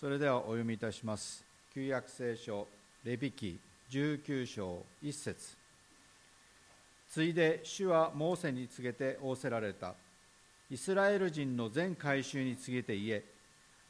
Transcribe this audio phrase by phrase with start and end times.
[0.00, 1.44] それではお読みいたします。
[1.74, 2.66] 旧約聖書
[3.04, 3.58] レビ記
[3.90, 5.54] 19章1節。
[7.10, 9.92] ついで主はモーセに告げて仰せられた。
[10.70, 13.24] イスラエル人の全改宗に告げて言え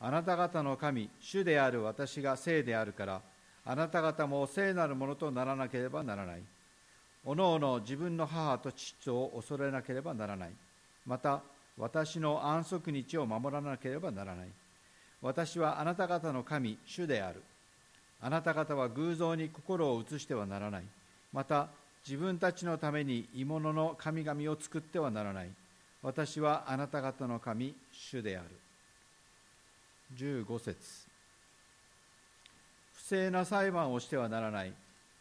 [0.01, 3.20] あなた方の神主である私が聖であるから
[3.64, 6.42] あなた方も聖なるものとならなければならない。
[7.24, 10.50] おのおの自分の母と父を恐れなければならない。
[11.06, 11.40] また
[11.79, 14.48] 私の安息日を守らなければならない。
[15.23, 17.42] 私はあなた方の神、主である。
[18.23, 20.84] あなた方は偶像に心を移してはならない。
[21.33, 21.69] また、
[22.06, 25.51] 自分たちのために鋳物の神々を作ってはならない。
[26.02, 28.48] 私はあなた方の神、主である。
[30.16, 30.77] 15節
[32.95, 34.73] 不正な裁判をしてはならない。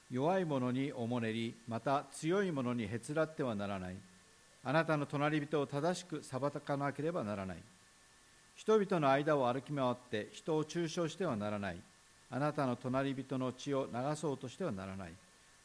[0.09, 3.95] 弱い者におもねり、また強い者にへつらってはならない。
[4.63, 7.57] あなたの隣人を正しく裁かなければならない。
[8.59, 11.77] 人々の間を歩き回って人を中傷してはならない。
[12.29, 15.13] あなたの隣人の血を流そうとしてはならない。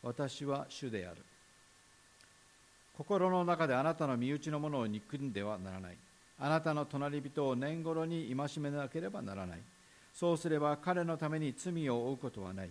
[0.00, 1.16] 私は主である。
[2.96, 5.96] 心の中であなたの身内のものを憎んではならない。
[6.38, 9.58] あなたの隣人を年頃に戒めなければならない。
[10.14, 12.70] そうすれば彼のために罪を負うことはない。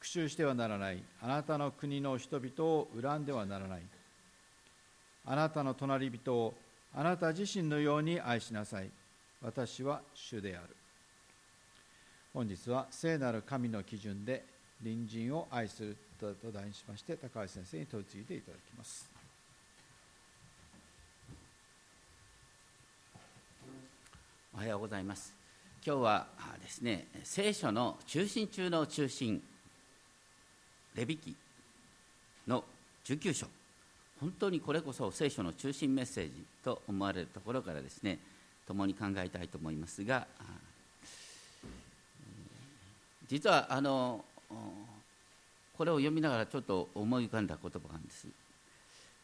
[0.00, 1.02] 復讐してはならない。
[1.20, 3.82] あなたの国の人々を恨んではならない。
[5.26, 6.54] あなたの隣人を
[6.94, 8.88] あなた自身のように愛しなさい。
[9.42, 10.76] 私は主である。
[12.32, 14.44] 本日は聖なる神の基準で
[14.82, 19.08] 隣人を愛すると題しまして高橋先生に問い継いでいただきます。
[24.54, 25.34] おはようございます。
[25.86, 26.26] 今日は
[26.62, 29.42] ですね聖書の中心中の中心
[30.94, 31.34] レビ記
[32.46, 32.64] の
[33.04, 33.46] 19章。
[34.18, 38.18] 本当にこれこそ聖書の中心メッセージと思われるところからですね
[38.66, 40.26] 共に考えたいと思いますが
[43.28, 44.24] 実はあの
[45.76, 48.26] これを読みながらちょっと思い浮かんだ言葉があるんです。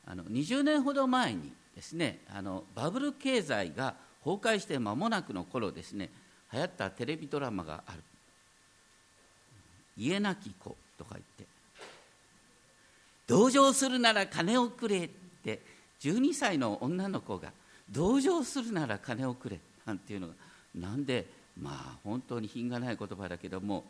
[0.04, 3.94] あの20年ほど前にですねあのバブル経済が
[4.24, 6.10] 崩壊して間もなくの頃ですね
[6.52, 8.02] 流行ったテレビドラマがある
[9.96, 11.46] 「家なき子」とか言って
[13.28, 15.60] 「同情するなら金をくれ」って
[16.00, 17.52] 12歳の女の子が
[17.92, 20.34] 同情するなら金をくれなんていうのが
[20.74, 21.26] なんで
[21.60, 23.84] まあ本当に品がない言葉だけども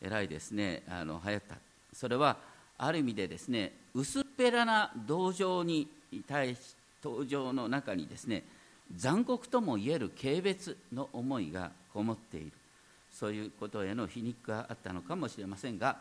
[0.00, 1.56] 偉いですねあの流行った。
[1.92, 2.36] それは
[2.78, 5.88] ある意味でですね薄っぺらな同情に
[6.28, 6.58] 対し
[7.02, 8.44] 登場の中にですね
[8.96, 12.52] 残酷ともいえる軽蔑の思いがこもっている。
[13.12, 15.98] そういうことへの皮肉があったのかもしれませんが、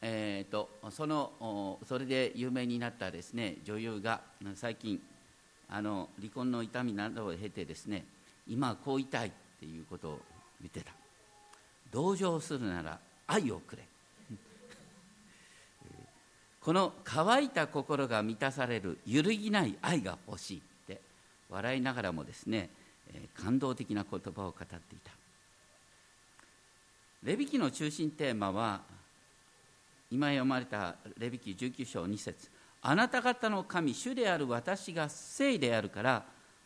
[0.00, 4.20] えー、とそのそれで有名になったですね女優が
[4.54, 5.00] 最近
[5.68, 8.04] あの離婚の痛みなどを経てですね
[8.46, 9.30] 今はこう言いたいっ
[9.60, 10.20] ていうことを
[10.60, 10.92] 言ってた。
[11.90, 13.82] 同情するなら愛をくれ。
[16.60, 21.00] この乾いた心が満たされる揺るぎない愛が欲しいって
[21.48, 22.70] 笑いながらもですね
[23.34, 25.12] 感動的な言葉を語っていた。
[27.22, 28.82] レビ記の中心テーマは
[30.10, 32.50] 今読まれたレビ記19章2節。
[32.82, 36.24] あなた方の神、主である私が聖であるから、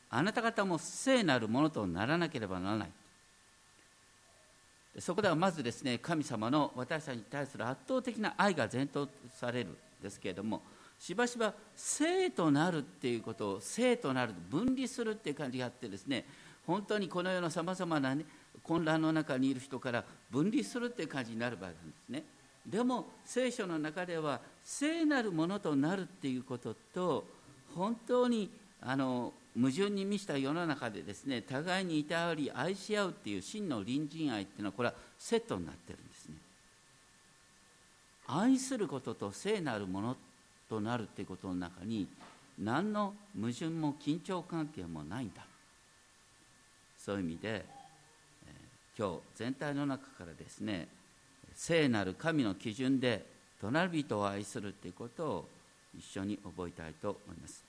[0.09, 2.91] あなた方も聖なるものとならなければならない。
[4.99, 10.63] そこではまずですね、神様の私たちに対する圧倒的な愛が前頭されるんですけれども、
[10.99, 16.25] しばしば聖となるっていうことを聖となる分離するっていう感じがあってですね
[16.67, 18.25] 本当にこのようなさまざまな、ね、
[18.63, 22.25] 混乱の中にいる人から分離するっていう感じになる場合なんですね
[22.67, 27.25] でも聖書の中では聖なるものとなるっていうことと
[27.75, 28.51] 本当に
[28.81, 36.35] あの矛盾に満ちた世の中でですね互いにいたわり愛し合うっていう真の隣人愛っていうのはこれはセットになってるんですね。
[38.29, 40.17] 愛することと聖なるもの
[40.69, 42.09] となるっていうことの中に
[42.59, 45.47] 何の矛盾も緊張関係もないんだ。
[46.99, 47.65] そういう意味で、
[48.47, 48.55] え、
[48.99, 50.89] 今日全体の中からですね
[51.57, 53.25] 聖なる神の基準で
[53.61, 55.49] 隣人を愛するということを
[55.99, 57.65] 一緒に覚えたいと思います。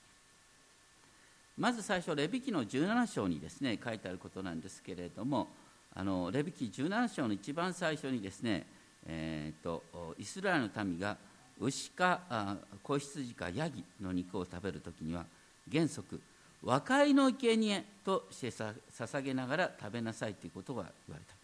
[1.58, 5.48] まず最初レビ記の17章にですね書いてあることなんですけれども
[5.96, 8.68] あのレビ記17章の一番最初にですね、
[9.08, 9.82] えーと、
[10.20, 11.18] イスラエルの民が
[11.60, 15.26] 牛か子羊かヤギの肉を食べる時には
[15.72, 16.22] 原則
[16.62, 21.37] 和解の生贄として捧げながら食べなさいということが言われた。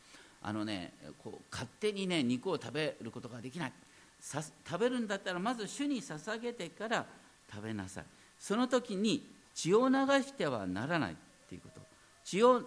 [0.43, 0.93] あのね
[1.23, 3.73] こう勝手にね肉を食べることができない。
[4.21, 7.05] 食べるんだったらまず主に捧げてから
[7.51, 8.03] 食べなさい。
[8.39, 9.25] その時に
[9.55, 11.15] 血を流してはならないっ
[11.49, 11.81] ていうこと。
[12.23, 12.61] 血を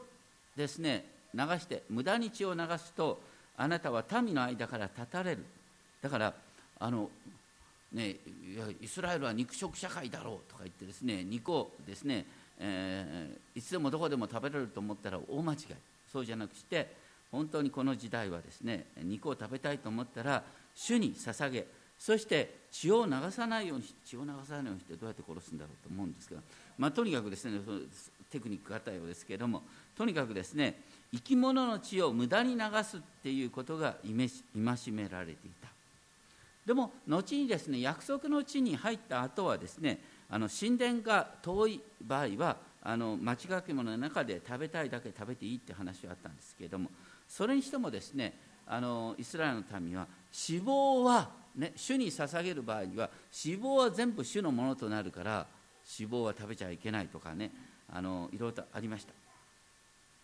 [0.56, 3.20] ですね流して無駄に血を流すと
[3.56, 5.44] あなたは民の間から断たれる。
[6.02, 6.34] だから
[6.78, 7.10] あの
[7.92, 8.16] ね、
[8.80, 12.26] イスラエルは肉食社会だろうとか言ってですね肉をですね、
[12.58, 15.58] えー、いつでもどこでも食べられると思ったら大間違い。
[16.12, 20.42] そうじゃなくして本当にこの時代はですね肉を食べたいと思ったら
[20.74, 21.66] 主に捧げ
[21.98, 26.40] そして血を流さないように血を流さないようにしてどうやって殺すんだろうと思うんですが、
[26.78, 27.60] まあ、とにかくですね
[28.30, 29.62] テクニックがあったようですけれども
[29.96, 30.80] とにかくですね
[31.12, 35.68] 生き物の血を無駄に流すっていうことが戒められていた。
[36.66, 46.90] でも後にですね約束の地に入った後はですねあの神殿が遠い場合はあの町掛け物の中で食べたいだけ食べていいって話はあったんですけれども
[47.28, 48.34] それにしてもですね
[48.66, 50.06] あのイスラエルの民は
[50.48, 53.10] 脂肪は、ね、主に捧げる場合には
[53.44, 55.46] 脂肪は全部主のものとなるから
[55.98, 57.50] 脂肪は食べちゃいけないとかね
[57.92, 59.12] あのいろいろとありました。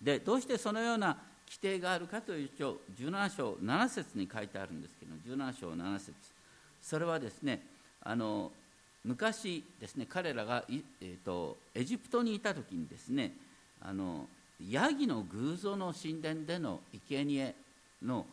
[0.00, 1.16] でどうしてそのような
[1.46, 6.14] 規定があるかというと17章7節に書いてあるんですけど17章7節。
[6.82, 7.64] それはですね
[8.02, 8.50] あの
[9.04, 13.32] 昔ですね彼らが、えーと、エジプトにいた時にですね
[13.81, 14.28] あの
[14.70, 17.55] ヤギの偶像の神殿での生贄
[18.03, 18.26] の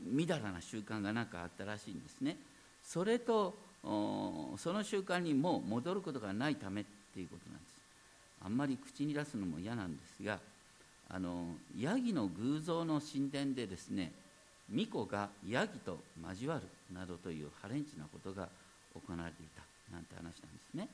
[0.00, 2.36] みだらな習慣が何かあったらしいんですね。
[2.82, 7.72] それとその習慣にもう戻ることがないためっていうことなんです。
[8.44, 10.38] あんまり口に出すのも嫌なんですが
[11.08, 14.12] あのヤギの偶像の神殿でですね
[14.68, 15.98] 巫女がヤギと
[16.28, 16.62] 交わる
[16.94, 18.48] などというハレンチなことが
[18.94, 19.62] 行われていた
[19.94, 20.36] なんて話なんで
[20.70, 20.88] すね。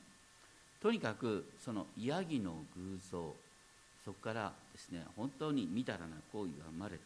[0.81, 3.33] とにかくそのヤギの偶像
[4.09, 6.93] そこからですね本当にみだらな行為が生まれ。
[6.93, 6.99] る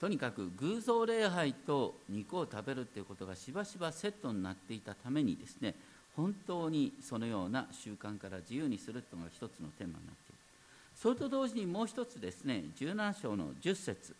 [0.00, 5.76] とにかく偶像礼拝と肉を食べるということがしばしばセットになっていたためにですね
[6.16, 10.34] 本当にそのような習慣から自由にするというのが一つのテーマになっている。
[10.96, 14.16] それと同時にもう一つですね17章の10節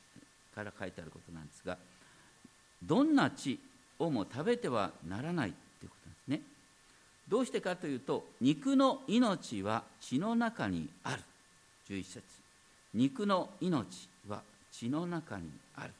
[0.54, 1.78] から書いてあることなんですが
[2.84, 3.58] どんな血
[3.98, 6.55] をも食べてはならないということなんですね。
[7.28, 11.22] どうしてかというと肉の命は血の中にある。
[11.88, 12.22] 11節。
[12.94, 14.42] 肉の命は
[14.72, 15.90] 血の中にある。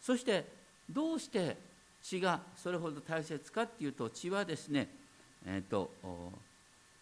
[0.00, 0.46] そして
[0.88, 1.56] どうして
[2.02, 4.88] 血がそれほど大切かっていうと血はですね
[5.46, 5.90] えっ、ー、と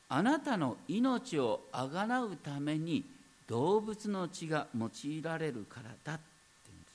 [0.08, 3.04] あなたの命をあがなうために
[3.46, 6.22] 動物の血が用いられるからだって
[6.66, 6.94] 言うんです。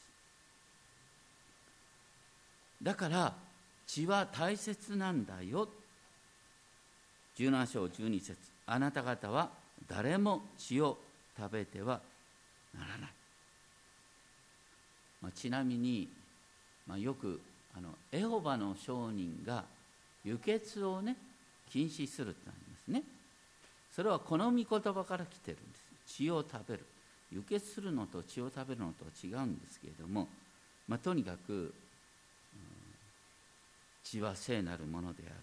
[2.84, 3.34] だから
[3.88, 5.68] 血は大切なんだよ
[7.38, 8.38] 17章12節。
[8.66, 9.50] あなた方は
[9.88, 10.98] 誰も血を
[11.38, 12.00] 食べては
[12.74, 13.10] ならない、
[15.22, 16.08] まあ、ちなみに、
[16.88, 17.42] まあ、よく
[17.76, 19.64] あのエホバの証人が
[20.24, 21.18] 輸血をね
[21.70, 23.04] 禁止するってなりますね。
[23.96, 26.16] それはこの御言葉から来てるんです。
[26.18, 26.86] 血を食べる。
[27.32, 30.28] 輸血するのと血を食べるのとは違うんですけれども、
[30.88, 31.72] まあ、とにかく、うん、
[34.04, 35.36] 血は聖なるものである。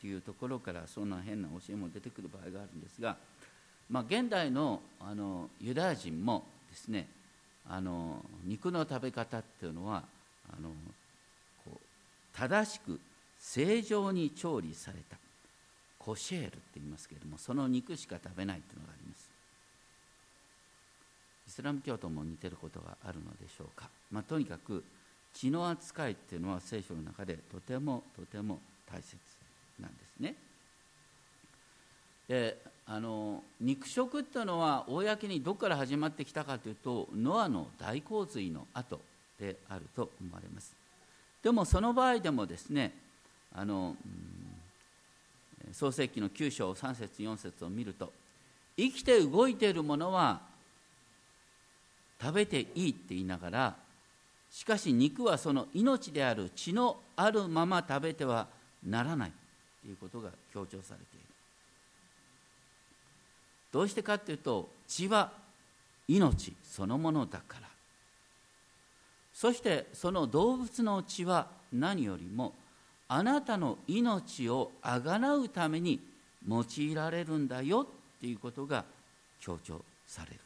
[0.00, 3.16] というところからそんな変な教えも出てくる場合があるんですが、
[3.90, 7.06] まあ、現代のあのユダヤ人もですね
[7.68, 10.02] あの肉の食べ方っていうのは
[10.50, 10.70] あの
[11.64, 11.78] こう
[12.32, 12.98] 正しく
[13.38, 15.16] 正常に調理された
[15.98, 19.30] コシェールって言いますけれどもその肉しか食べないというのがあります。
[21.46, 24.84] イスラム教徒も似てることがあるのでしょうか、まあ、とにかく
[25.34, 29.16] 血の扱いっていうのは聖書の中でとてもとても大切。
[29.80, 30.34] なんですね。
[32.28, 32.56] で
[32.86, 39.00] あの肉食っていうのは公にどこから始まってきたかというとノアの大洪水の後
[39.38, 40.74] であると思われます。
[41.42, 42.92] でもその場合でもですね
[43.54, 43.96] あの、
[45.66, 48.12] うん、創世記の9章3節4節を見ると
[48.76, 50.40] 生きて動いているものは
[52.20, 53.76] 食べていいって言いながら
[54.50, 58.48] しかし肉はその命である血のあるまま食べては
[58.84, 59.32] ならない。
[59.82, 61.24] ということが強調されている。
[63.72, 65.32] どうしてかというと血は
[66.08, 67.68] 命そのものだから。
[69.32, 72.52] そしてその動物の血は何よりも
[73.08, 76.00] あなたの命をあがなうために
[76.48, 78.84] 用いられるんだよっていうことが
[79.40, 80.40] 強調される。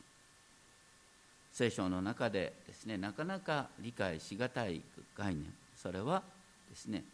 [1.52, 4.82] 聖書の中でですねなかなか理解しがたい
[5.16, 5.52] 概念。
[5.76, 6.22] それは
[6.70, 7.04] ですね、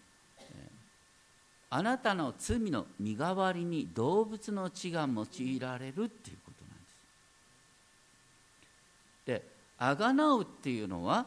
[1.73, 6.91] あなたの罪の身代わりに動物の血が用いられるっていうことなんで
[9.39, 9.43] す。
[9.43, 9.49] で
[9.79, 11.27] あがなうっていうのは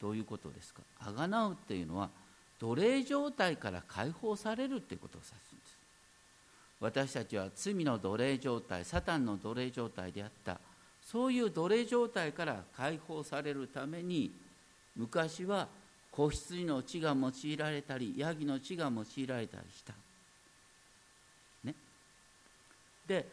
[0.00, 0.80] どういうことですか？
[1.00, 2.08] あがなうっていうのは
[2.58, 5.76] 奴隷状態から解放されるっていうことを指すんです。
[6.80, 10.58] 私たちは罪の奴隷状態サタンの奴隷状態であった。
[11.02, 14.32] そういう奴隷状態から解放されるために
[14.96, 15.68] 昔は
[16.14, 19.92] 子羊の血が用いられたりヤギの血が用いられたりした。
[21.64, 21.74] ね、
[23.08, 23.26] で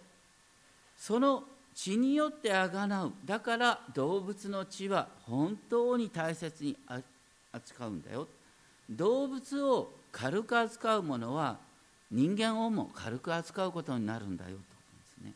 [0.97, 1.43] その
[1.75, 3.13] 血によってあがなう。
[3.23, 6.75] だから動物の血は本当に大切に
[7.53, 8.27] 扱うんだよ。
[8.89, 11.59] 動物を軽く扱うものは
[12.09, 14.49] 人間をも軽く扱うことになるんだよ。
[14.49, 14.59] とで
[15.21, 15.33] すね。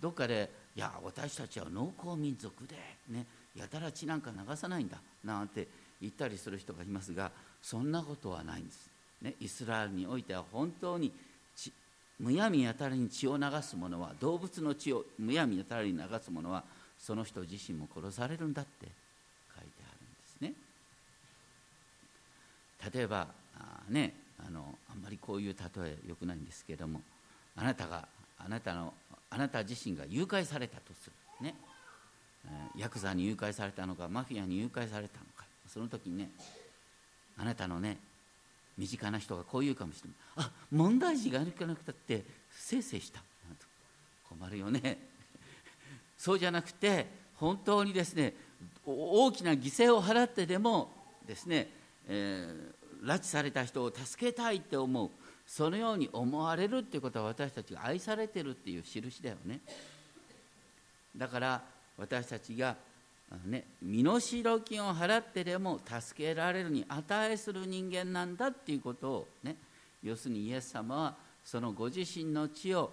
[0.00, 2.74] どっかでいや私たちは農耕民族で
[3.10, 3.26] ね。
[3.54, 4.96] やたら血なんか流さないんだ。
[5.22, 5.68] なんて
[6.00, 7.30] 言ったりする人がいますが
[7.62, 8.90] そんなことはないんです、
[9.22, 11.12] ね、イスラエルにおいては本当に
[12.20, 16.62] むやみやたらに血を流す者は動物の血をむやみやたらに流す者は
[16.98, 18.86] その人自身も殺されるんだって
[19.56, 20.62] 書いてあるんです
[22.92, 22.92] ね。
[22.94, 23.26] 例えば
[23.58, 24.14] あね
[24.46, 27.00] あのあんまりこういう例えよくないんですけれども
[27.56, 28.06] あなたが
[28.38, 28.92] あなたの
[29.30, 31.12] あなた自身が誘拐されたとする。
[31.44, 31.54] ね。
[32.76, 35.24] ヤクザに誘拐されたのかマフィアに誘拐されたの
[35.72, 36.30] その時にね
[37.38, 37.96] あなたのね
[38.76, 40.46] 身近な人がこう言うかもしれない。
[40.48, 43.20] あ問題児が歩かなくたって不正々した。
[44.28, 44.98] 困るよね。
[46.16, 48.34] そうじゃなくて本当にですね
[48.86, 50.90] 大きな犠牲を払ってでも
[51.26, 51.68] ですね、
[52.08, 55.10] えー、拉致された人を助けたいって思う。
[55.46, 59.60] そのように思われるっていうことは私たちが愛されてるっていう印だよね。
[61.16, 61.62] だから
[61.98, 62.76] 私たちが
[63.46, 64.20] ね、身代
[64.60, 69.54] 金を払ってでも助けられるに値する人間なんだっていうことをね
[70.02, 72.90] 要するにイエス様はそのご自身の血を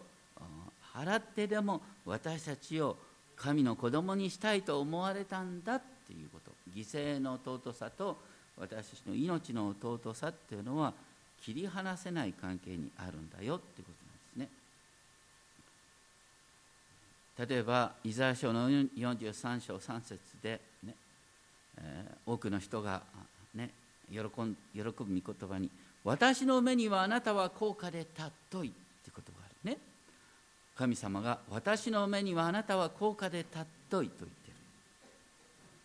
[0.94, 2.98] 払ってでも私たちを
[3.36, 6.52] 神の子供にしたいと思われたんだっていうこと。
[6.74, 8.18] 犠牲の尊さと
[8.58, 10.94] 私たちの命の尊さっていうのは
[11.42, 13.97] 切り離せない関係にあるんだよっていうこと。
[17.38, 20.96] 例えばイザヤ書の43章3節でね、
[21.78, 23.04] えー、多くの人が、
[23.54, 23.70] ね、
[24.12, 25.70] 喜ん喜ぶ御言葉に
[26.04, 28.72] 「私の目にはあなたは高価で尊い」っ
[29.06, 29.78] てことがあるね。
[30.76, 34.30] 神様が「私の目にはあなたは高価で尊い」と言ってる。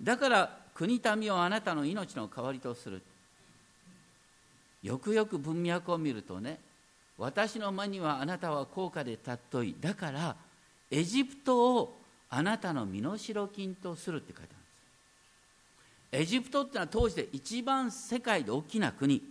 [0.02, 3.02] だから国民をあなたの命の代わりとする。
[4.82, 6.58] よくよく文脈を見るとね
[7.16, 9.76] 私の目にはあなたは高価で尊い。
[9.78, 10.34] だから
[10.92, 16.34] 「エジプトをあなたの身代金とするって書いてあるんです。
[16.34, 19.22] エジプトっていうのは当時で一番世界で大きな国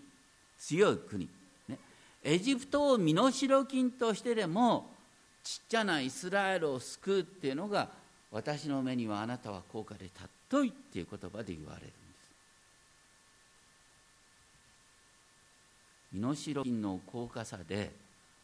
[0.57, 1.29] 強い国、
[1.69, 1.77] ね、
[2.23, 3.31] エジプトを身代
[3.65, 4.89] 金としてでも
[5.43, 7.89] ちっちゃなイスラエルを救うっていうのが
[8.31, 10.09] 私の目にはあなたは高価で
[10.49, 11.93] 尊いっていう言葉で言われるんで
[16.33, 16.41] す。
[16.45, 17.91] 身代金の高価さで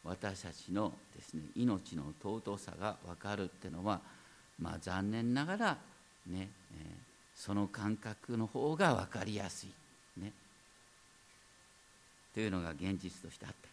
[0.04, 4.00] 私たちのですね命の尊さが分かるっていうのは
[4.60, 5.77] まあ残念ながら
[6.27, 6.88] ね、えー、
[7.36, 9.70] その感覚の方が分かりやすい。
[10.22, 10.32] ね。
[12.34, 13.68] というのが現実としてあった。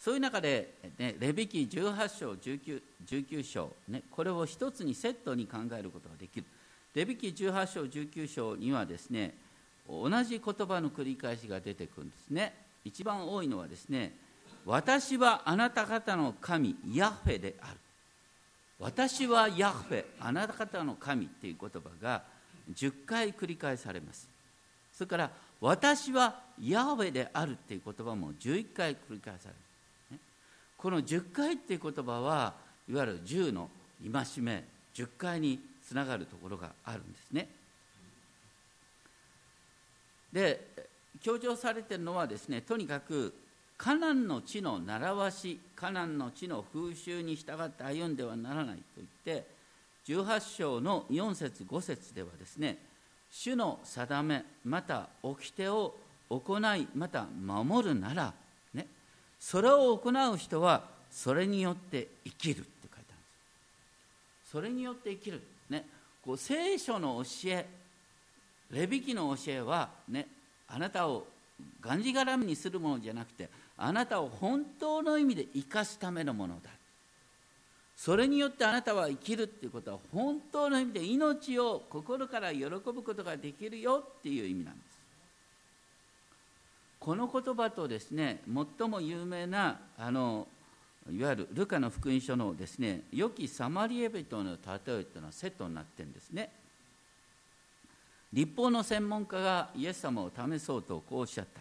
[0.00, 6.46] そういう中で、ね、レビキ18章 19, 19章、ね、これを一つにセットに考えることができる。
[6.94, 9.34] レビキ18章19章にはですね
[9.88, 12.54] 同じ言葉の繰り返しが出てくるんですね。
[12.84, 14.12] 一番多いのはですね
[14.64, 17.76] 私はあなた方の神ヤッフェである。
[18.78, 22.22] 私はヤッフェあなた方の神っていう言葉が
[22.74, 24.28] 10回繰り返されます。
[24.94, 29.54] それから私はヤフェであるっていう言葉も11回繰り返され
[30.16, 30.20] る、
[30.76, 32.54] この10回っていう言葉は
[32.88, 33.68] いわゆる10の
[34.02, 37.48] 戒め10回につながるところがあるんですね。
[40.32, 40.88] で
[41.22, 43.34] 強調されているのはですねとにかく
[43.76, 49.04] カナンの地の習わしカナンの地の風習に従って歩んではならないと言
[49.36, 49.46] って
[50.06, 52.78] 18章の4節5節ではですね
[53.30, 55.94] 主の定めまた掟を
[56.28, 58.34] 行いまた守るなら、
[58.74, 58.86] ね、
[59.38, 63.04] それを行う人はそれによって生きるって書いてあるんで
[64.46, 64.50] す。
[64.50, 65.86] それによって生きる、ね、
[66.24, 67.66] こう聖書の教え
[68.72, 70.26] レビキの教えは、ね、
[70.72, 71.26] あなたを
[71.80, 76.70] がんじがらみにするものじゃなくてあなたを本当の意味で生かすためのものだ。
[77.96, 84.98] それによってあなたは生きるっていうことは本当の意味で命を心から喜ぶことができるよっていう意味なんです。
[86.98, 88.40] この言葉とですね
[88.78, 90.46] 最も有名なあの
[91.10, 96.50] いわゆるルカの福音書のですね良きサマリエ人の例えというのはセットになってるんですね。
[98.32, 101.60] 立法の専門家がイエス様を試そうとこうおっしゃった。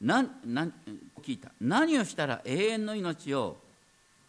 [0.00, 0.72] 何何
[1.22, 1.50] 聞いた。
[1.60, 3.56] 何をしたら永遠の命を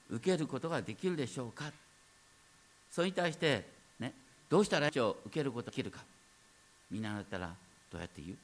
[0.10, 1.66] 受けることができるでしょうか。
[2.90, 3.68] それに対して、
[4.00, 4.14] ね、
[4.50, 6.00] どうしたら命を受けることができるか。
[6.90, 7.54] 見習ったら
[7.92, 8.38] どうやって言う？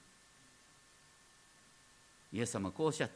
[2.34, 3.16] イエス様はこうおっしゃった。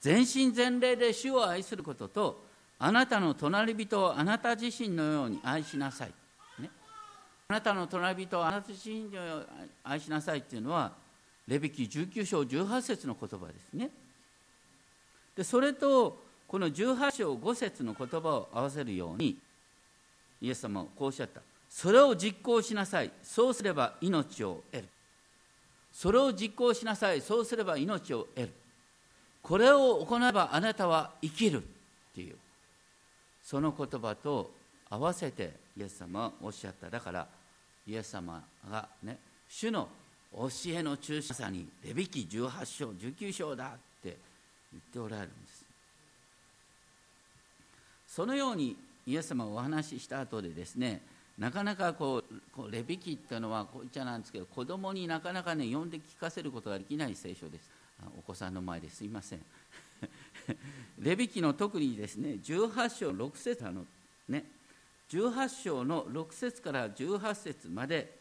[0.00, 2.44] 全身全霊で主を愛することと
[2.78, 6.12] あなたの隣人をあなた自身のように愛しなさい、
[7.50, 9.44] あなたの隣人をあなた自身のように
[9.82, 10.92] 愛しなさいっていうのは
[11.46, 13.88] レビキ19章18節の言葉ですね。
[15.34, 19.38] でそれとこの18章5節の言葉を合わせるように
[20.42, 21.40] イエス様はこうおっしゃった。
[21.70, 23.10] それを実行しなさい。
[23.22, 24.88] そうすれば命を得る。
[25.90, 27.22] それを実行しなさい。
[27.22, 28.52] そうすれば命を得る。
[29.40, 31.62] これを行えばあなたは生きる。
[31.62, 31.66] っ
[32.14, 32.36] ていう。
[33.42, 34.50] その言葉と
[34.90, 36.90] 合わせてイエス様はおっしゃった。
[36.90, 37.37] だから
[37.88, 39.16] イエス様がね
[39.48, 39.88] 主の
[40.32, 43.68] 教えの中心さにレビキ18章19章だっ
[44.02, 44.16] て
[44.72, 45.64] 言っておられるんです。
[48.08, 48.76] そのように
[49.06, 51.00] イエス様がお話しした後でですね
[51.38, 57.70] なかなかこうこうレビキっていうのはこういっちゃなんですけど子供になかなかね読んで聞かせることができない聖書です。
[58.18, 59.40] お子さんの前ですいません。
[61.00, 63.86] レビキの特にですね18章6節あの
[64.28, 64.44] ね
[65.10, 68.16] 18章の6節から18節まで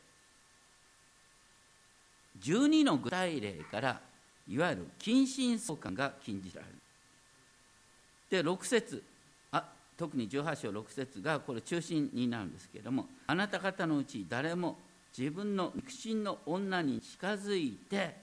[2.41, 3.99] 12の具体例から
[4.47, 6.75] いわゆる近親相関が禁じられる。
[8.29, 9.03] で6節
[9.51, 9.63] あ
[9.97, 14.77] 特に18章6節がこれ中心になるんですけれどもあなた方のうち誰も
[15.17, 18.15] 自分の肉親の女に近づいて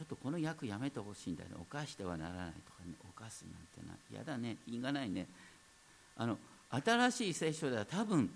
[0.00, 1.56] ちょっとこの役やめてほしいんだよね。
[1.70, 2.94] 犯してはならないとかね。
[3.18, 4.56] 犯すなんてな嫌だね。
[4.66, 5.26] 品がないね。
[6.20, 6.36] あの
[6.68, 8.28] 新しい聖書では多分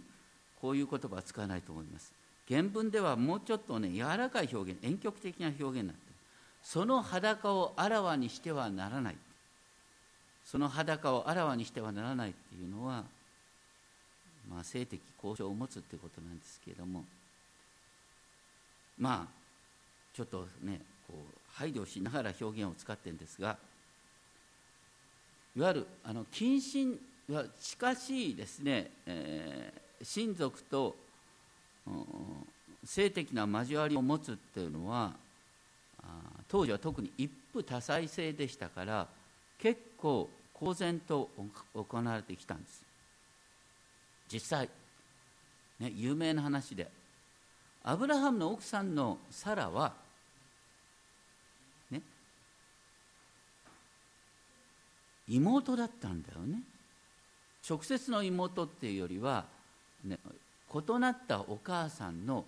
[0.58, 2.10] こういう言葉は使わないと思います。
[2.48, 6.00] 原文ではもうちょっとね柔らかい表現婉曲的な表現になって
[6.62, 9.16] その裸をあらわにしてはならない。
[10.46, 13.04] その裸をあらわにしてはならないっていうのは、
[14.50, 17.04] まあ、性的交渉を持つっていうことなんですけれども。
[18.98, 19.44] まあ
[20.14, 23.58] ちょっとねこう配慮しながら表現を使ってるんですが
[25.56, 26.98] いわゆるあの近親
[27.32, 30.94] は近しいですね、えー、親族と
[32.84, 35.14] 性的な交わりを持つっていうのは
[36.48, 39.06] 当時は特に一夫多妻制でしたから
[39.58, 41.30] 結構公然と
[41.74, 42.84] 行われてきたんです。
[44.30, 44.68] 実際、
[45.80, 46.88] ね、有名な話で
[47.82, 49.92] アブラハムの奥さんのサラは
[51.90, 52.00] ね
[55.28, 56.60] 妹だったんだよね。
[57.68, 59.46] 直接の妹っていうよりは、
[60.04, 60.18] ね、
[60.72, 62.44] 異なったお母さんの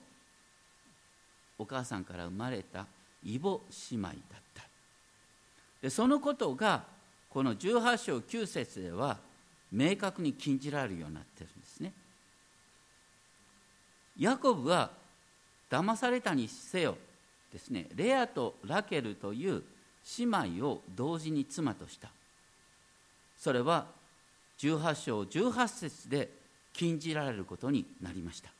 [1.58, 2.86] お母さんから生まれた
[3.24, 4.16] 異母姉妹だっ
[4.54, 4.62] た。
[5.80, 6.84] でそのことが
[7.30, 9.18] この18章9節では
[9.72, 11.92] 明確に禁じられるようになってるんですね。
[14.18, 14.90] ヤコブは
[15.70, 16.96] 騙されたにせよ
[17.52, 19.62] ですねレアとラケルという
[20.18, 22.08] 姉妹を同時に妻とした。
[23.38, 23.95] それは
[24.58, 26.30] 18章18節で
[26.72, 28.50] 禁じられることになりました。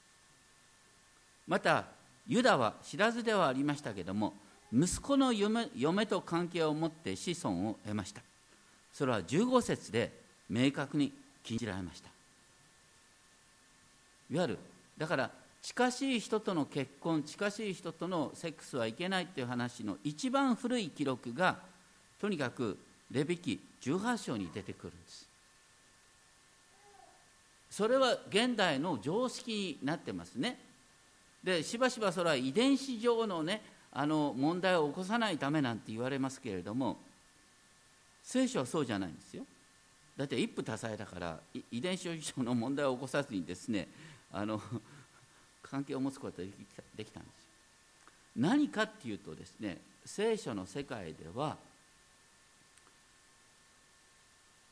[1.46, 1.84] また
[2.26, 4.34] ユダは知らずではありましたけども
[4.72, 8.20] 息子の嫁嫁と関係を持って子孫を得ました。
[8.92, 10.12] それは15節で
[10.48, 12.08] 明確に禁じられました。
[14.30, 14.58] いわゆる
[14.98, 15.30] だから
[15.62, 21.58] 近しい人との結婚近しい人とのセックスはいけないっていう話の一番古い記録が
[22.20, 22.78] とにかく
[23.10, 25.28] レビキ18章に出てくるんです。
[27.76, 30.58] それは現代の常識になってますね。
[31.44, 33.60] でしばしばそれは遺伝子上のね
[33.92, 36.96] あの問題を起こさないためなんて言われますけれども
[38.22, 39.44] 聖書はそうじゃないんですよ。
[40.16, 41.38] だって一夫多妻だから
[41.70, 43.88] 遺伝子上の問題を起こさずにですね
[44.32, 44.58] あの
[45.62, 47.46] 関係を持つことができたできたんですよ。
[48.36, 51.58] 何かっていうとですね聖書の世界では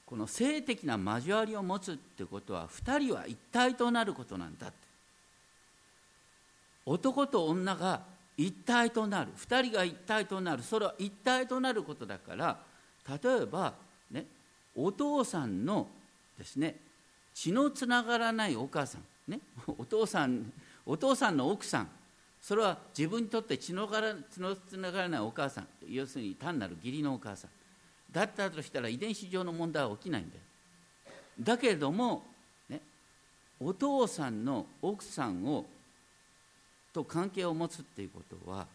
[0.07, 4.73] この性的な交わりを持つってことは2人は一体となることなんだ
[6.87, 8.03] 男と女が
[8.37, 9.31] 一体となる。
[9.39, 10.63] 2人が一体となる。
[10.63, 12.59] それは一体となることだから
[13.09, 13.75] 例えば
[14.11, 14.27] ね
[14.77, 15.87] お父さんの
[16.39, 16.77] ですね
[17.33, 19.03] 血のつながらないお母さん。
[19.31, 20.53] ねお父さん
[20.85, 21.89] お父さんの奥さん。
[22.43, 25.67] それは自分にとって血のつながらないお母さん。
[25.89, 27.51] 要するに単なる義理のお母さん。
[28.15, 30.41] だったとしたら遺伝子上の問題は起きないんだよ。
[31.41, 32.25] だけれども、
[32.69, 32.81] ね、
[33.61, 35.67] お父さんの奥さんを
[36.93, 38.69] と関係を持つっていうことは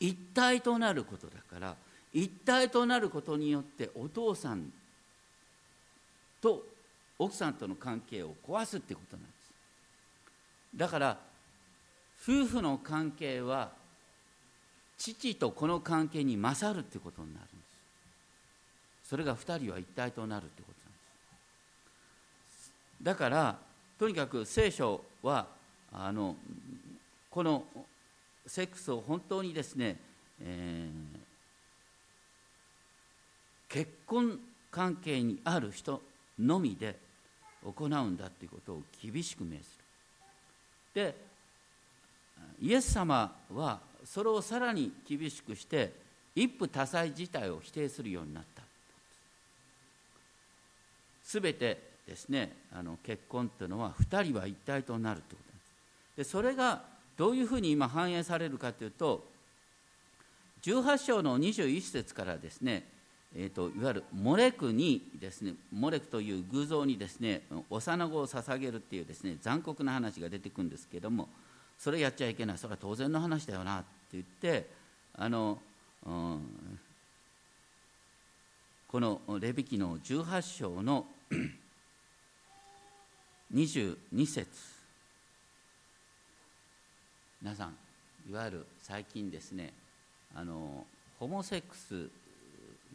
[0.00, 1.76] 一体となることだから
[2.12, 4.72] 一体となることによってお父さん
[6.40, 6.66] と
[7.20, 9.52] 奥さんとの関係を壊すってことなんです。
[10.74, 11.18] だから
[12.20, 13.70] 夫婦の関係は
[14.98, 17.46] 父とこの関係に勝るってことになる
[19.12, 22.72] それが2人は一体となるってことなんです。
[23.02, 23.58] だから
[23.98, 25.48] とにかく聖書は
[25.92, 26.34] あの
[27.30, 27.62] この
[28.46, 30.00] セックスを本当にですね、
[30.40, 36.00] えー、結婚関係にある人
[36.38, 36.96] のみで
[37.62, 39.62] 行うんだということを厳しく命ず
[40.94, 41.04] る。
[41.04, 41.14] で
[42.62, 45.92] イエス様はそれをさらに厳しくして
[46.34, 48.51] 一夫多妻自体を否定するようになった。
[51.32, 55.52] すべてですねあの結婚というのは2人は一体となるということ
[56.18, 56.28] です。
[56.28, 56.82] でそれが
[57.16, 59.24] どういうふうに今反映されるかというと
[60.62, 62.86] 18章の21節からですね
[63.34, 67.40] えーと、いわゆるモレクにですねモレクという偶像にですね
[67.70, 71.30] 幼子を捧げるっていうですね残酷な話が出てくるんですけども
[71.78, 72.58] それやっちゃいけない。
[72.58, 74.66] それは当然の話だよなって言って
[75.16, 75.58] あの、
[76.04, 76.40] うん、
[78.86, 81.06] このレビキの18章の
[83.52, 84.46] 22節。
[87.42, 87.76] 皆さん
[88.30, 89.72] いわゆる最近ですね
[90.34, 90.86] あの
[91.18, 92.08] ホモセックス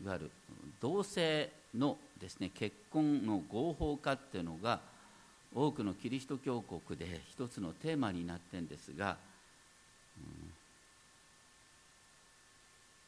[0.01, 0.31] いわゆる
[0.79, 4.79] 同性のですね結婚の合法化っていうのが
[5.53, 9.17] 多くのキリスト教国で一つのテーマになってんですが、
[10.17, 10.49] うん、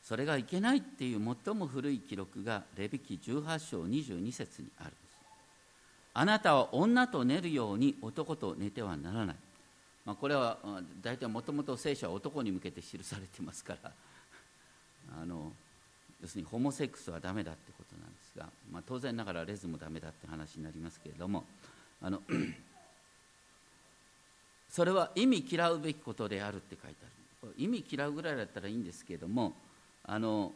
[0.04, 4.92] それがいけないっていう最も古い記録がレビキ18章22節にある
[6.20, 9.36] あなたは女と寝るように男と寝てはならない、
[10.04, 10.58] まあ、これは
[11.02, 13.92] 大体もともと聖書は男に向けて記されてますから。
[15.22, 15.54] あの
[16.22, 21.46] 要するにホモセックスはダメだってことなんですが、まあ、当然ながらレズもダメだって話になりますけれども
[22.02, 22.22] あの
[24.70, 26.98] それは意味嫌うべきことであるって書いて
[27.44, 27.54] ある。
[27.56, 29.56] 意味嫌うぐらいだったらいいんですけれども
[30.04, 30.52] あの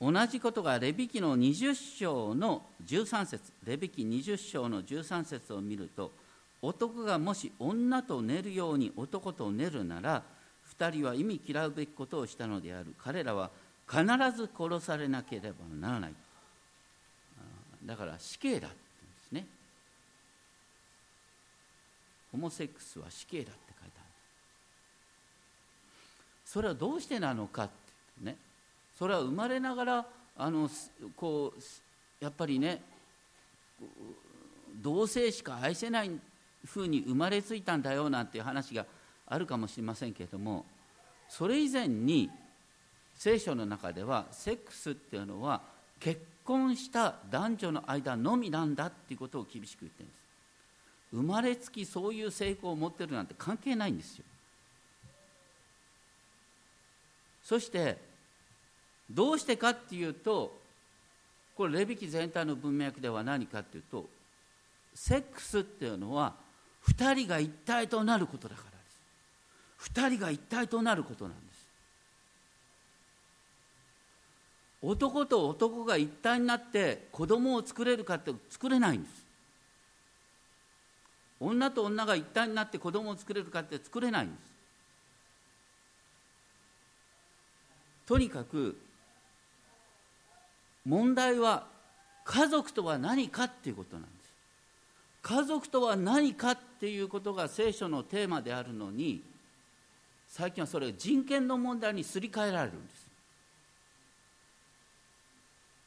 [0.00, 3.52] 同じことがレビキの20章の13節。
[3.64, 6.12] レビキ20章の13節を見ると
[6.62, 10.22] 男がもし女と寝るように男と寝るなら
[10.78, 12.94] 2人は意味嫌うべきことをしたのである。
[12.98, 13.50] 彼らは
[13.88, 14.04] 必
[14.36, 16.14] ず殺されなければならない。
[17.84, 18.76] だから死刑だって
[19.30, 19.46] 言うんですね。
[22.30, 24.06] ホモセックスは死刑だって書いてある。
[26.44, 27.72] それはどうしてなのかって
[28.24, 28.36] ね。
[28.98, 30.06] それは生まれながら
[30.36, 30.68] あの
[31.14, 32.82] こうやっぱりね
[34.82, 36.10] 同性しか愛せない
[36.64, 38.86] ふうに生まれついたんだよなんていう話が
[39.28, 40.64] あるかもしれませんけれども
[41.28, 42.28] それ以前に
[43.14, 45.60] 聖書の中ではセックスっていうのは
[46.00, 50.18] 結婚した男女の間のみなんだっていうことを厳しく言ってるんです。
[51.12, 54.24] 生まれつきそういう成功を持ってるなんて関係ないんですよ。
[57.42, 58.07] そして
[59.10, 60.58] どうしてかっていうと
[61.56, 64.06] これレビキ全体の文脈では何かっていうと
[64.94, 66.34] セックスっていうのは
[66.88, 68.76] 2人が一体となることだからで
[69.86, 69.92] す。
[69.92, 71.68] 2人が一体となることなんです。
[74.80, 79.24] 男と男が一体になって子供を作れるかって作れないんです。
[81.40, 84.38] 女と女が一体になって子供を作れるかって作れないんです。
[88.06, 88.76] とにかく
[90.88, 91.66] 問題は
[92.24, 94.32] 家族とは何かっていうことなんです
[95.22, 99.22] 家族とは何かっていうことが聖書のテーマであるのに
[100.28, 103.06] 最近はそれが人権の問題にすり替えられるんです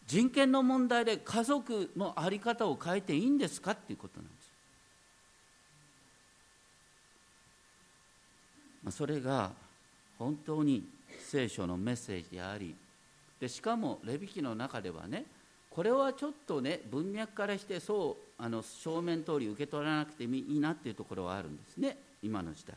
[0.05, 4.51] 人権の問題で家族の在り方を変えていいんですかっていうことなんです。
[8.83, 9.51] まあ、それが
[10.19, 10.83] 本当に
[11.17, 12.75] 聖書のメッセージであり
[13.41, 15.25] でしかもレビ記の中ではね
[15.71, 22.75] これはちょっとね文脈からしてそうあの正面通り受け取らなくてもいいなっていうところはあるんですね今の時代。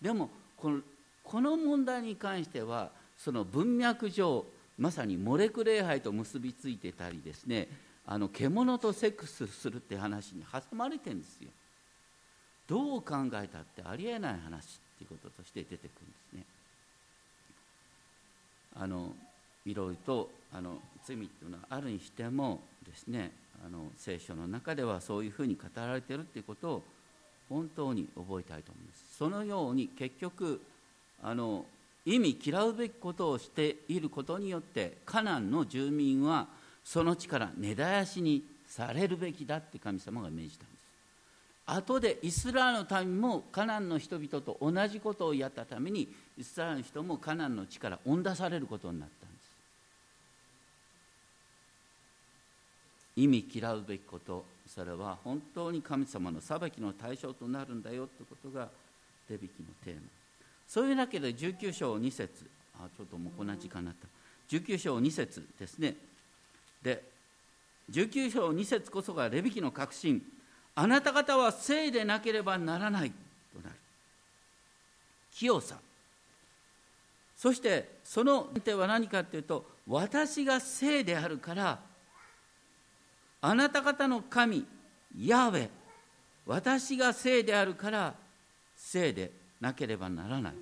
[0.00, 0.80] でもこの
[1.24, 4.44] この問題に関してはその文脈上
[4.78, 7.68] まさにモレク礼拝と結びついてたりですね
[8.06, 11.48] あの獣とセックスするって話に挟まれてるんですよ。
[12.68, 16.44] どう考えたってありえない話っていうこととして出てくるんですね。
[18.76, 19.14] あの
[19.66, 23.32] いろいろとあの罪っていうのはあるにしてもですね
[23.64, 26.82] あの聖書の中ではそういうふうに語られてるっていうことを
[27.48, 29.16] 本当に覚えたいと思います。
[29.16, 30.60] そのように結局
[31.22, 31.64] あの
[32.04, 36.48] 意味嫌うべきことをしていることによってカナンの住民は
[36.84, 40.84] その地から根絶やしにされるべきだって神様が命じたんです。
[41.66, 49.26] 後でイスラエルの民もカナンの人々と同じことをやったためにイスラエルの人もカナンの地から追ん出されることになった
[53.16, 58.68] 意味嫌うべきことそれは本当に神様の裁きの対象となるんだよということが
[59.28, 59.48] 手引きの
[59.84, 60.00] テーマ。
[60.66, 62.46] そういうわけで19章2節。
[62.76, 64.08] あちょっともうこんな時間になった。
[64.56, 65.94] 19章2節ですね。
[66.82, 67.02] で
[67.90, 70.22] 19章2節こそがレビキの確信。
[70.74, 73.76] あなた方は聖でなければならないとなる。
[75.32, 75.78] 清さ。
[77.36, 81.78] そしてその点は何かというと私が聖であるから
[83.46, 84.64] あなた方の神
[85.20, 85.68] ヤーウェ
[86.46, 88.14] 私が聖であるから
[88.74, 89.30] 聖で
[89.60, 90.54] なければならない。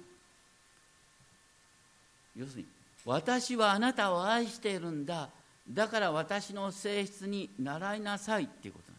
[2.36, 2.66] 要するに
[3.04, 5.28] 私はあなたを愛しているんだ。
[5.70, 8.98] だから私の性質に習いなさいっていうことな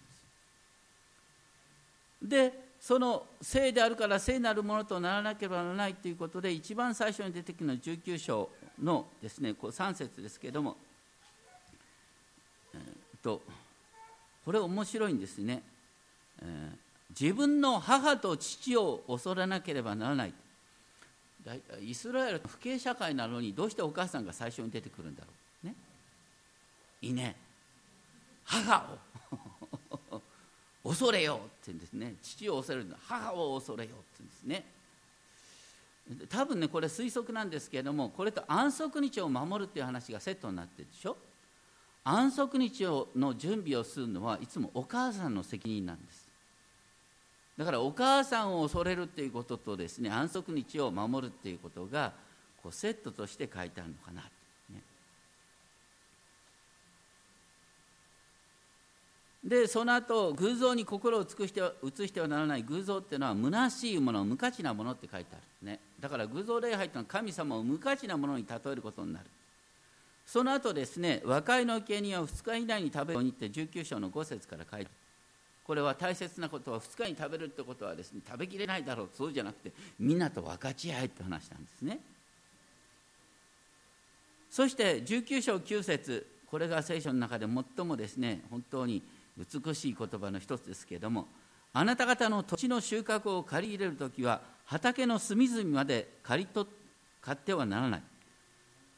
[2.32, 2.54] んです。
[2.54, 8.50] でその聖であるから聖なるものとならなければならないということで一番最初に出てくるのは19章
[8.82, 10.78] のですねこう3節ですけれども、
[12.74, 12.82] えー、
[13.22, 13.42] と
[14.46, 15.64] これ面白いんですね、
[16.42, 20.34] えー、自分の母と父を恐れなければならない。
[21.82, 25.28] イスラエル不敬社会なのにどうしてお母さんが最初に出てくるんだろ
[25.66, 25.68] う。
[25.68, 25.76] ね。
[27.02, 27.36] いいね。
[28.46, 28.98] 母
[30.12, 30.22] を。
[30.90, 32.16] 恐れよって言うんですね。
[32.22, 32.96] 父を恐れるの。
[33.08, 34.66] 母を恐れよって言うんですね。
[36.30, 41.18] 多分ねこれ推測なんですけれどもこれと安息日を守るっていう話がセットになってるでしょ。
[42.06, 42.84] 安息日
[43.16, 46.24] の準備をするのはいつもお母さんの責任なんです。
[47.58, 52.12] だからお母さんを恐れるっていうこととですね安息日を守るっていうことが
[52.62, 54.82] こうセットとして書いてあるのかな、ね、
[59.44, 65.68] でその後偶像に心を尽くして移してはならない偶像っていうのは虚しいもの無価値なものって書いてある。
[65.68, 65.80] ね。
[66.00, 69.26] だから偶像礼拝っていうのは神様を無価値なものに例えることになる。
[70.26, 74.92] その後ですね和解の生贄は2日以内に食べるようにって19章の5節から書いて
[75.64, 82.00] これは大切なことは2日に食べるってことはですね食べきれないだろうそうじゃなくてみんなと分かち合えって話なんですね。
[84.50, 89.02] そして19章9節これが聖書の中で最もですね本当に
[89.38, 91.28] 美しい言葉の一つですけれども
[91.74, 96.70] あなた方の土地の収穫を借り入れる時は畑の隅々まで借り取
[97.22, 98.04] 買ってはならない。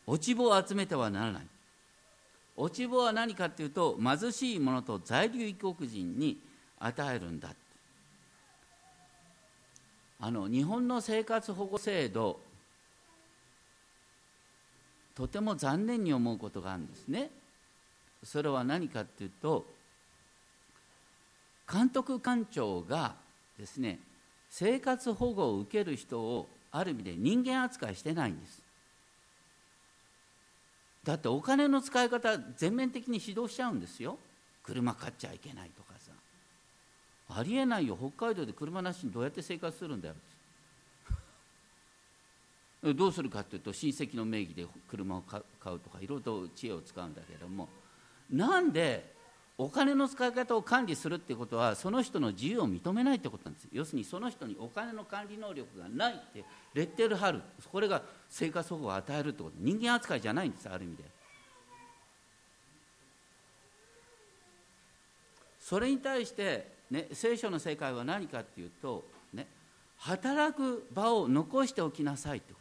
[0.07, 1.47] 落ち穂を集めてはならない。
[2.57, 6.39] 落ち穂は何かというと貧しい者と在留異国人に
[6.79, 7.49] 与えるんだ。
[10.19, 12.39] あの日本の生活保護制度
[15.15, 17.29] とても残念に思うことがあるんですね。
[18.23, 19.65] それは何かっていうと
[21.71, 23.15] 監督官庁が
[23.57, 23.99] ですね
[24.49, 28.64] 生活保護を受ける人をある意味で人間扱いしてないんです。
[31.05, 34.17] だってお金の使い方全面的に指導しちゃうんですよ。
[34.63, 36.11] 車買っちゃいけないとかさ。
[37.39, 37.95] ありえないよ。
[37.95, 40.15] 北海道で車なしにどうやって生活するんだよ。
[42.95, 47.69] どうするかっていうと親戚の名義で車を買うとかいろいろと知恵を使うんだけども。
[48.31, 49.14] なんで
[49.57, 57.41] お金の使い方を管理するってことはその人の自由を認めないってことなんです要するにその人にお金の管理能力がないってレッテル貼る。
[57.71, 59.55] これが生活保護を与えるってこと。
[59.59, 61.03] 人間扱いじゃないんですある意味で。
[65.61, 69.47] それに対して、ね、聖書の世界は何かっていうと、ね、
[69.97, 72.59] 働く場を残しておきなさいってこ